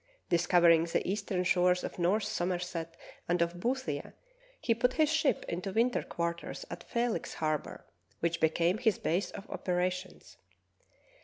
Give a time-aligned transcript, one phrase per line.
[0.29, 2.97] Discovering the eastern shores of North Somerset
[3.29, 4.13] and of Boothia,
[4.59, 7.85] he put his ship into winter quarters at Felix Harbor,
[8.19, 10.37] which became his base of operations.